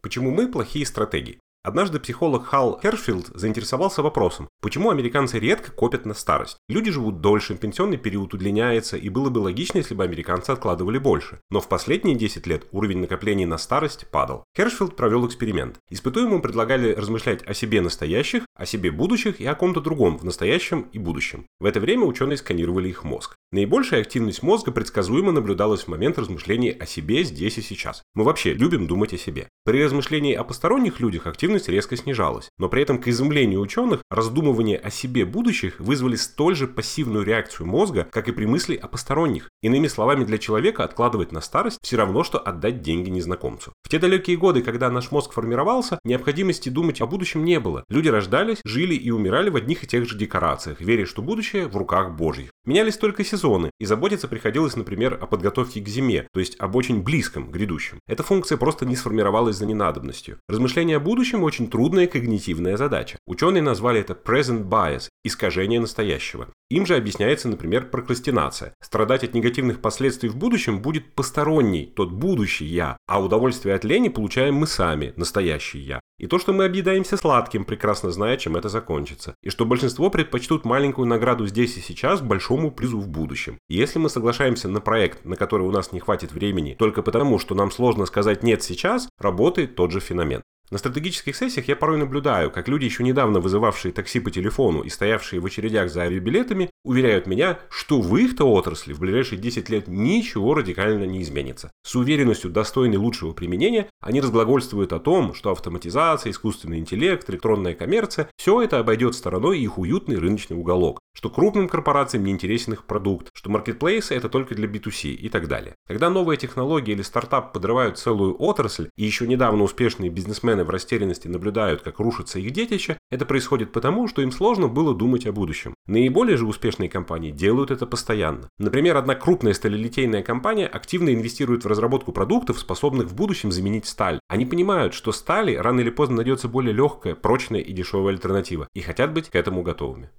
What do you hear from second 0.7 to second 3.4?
стратеги? Однажды психолог Хал Хершфилд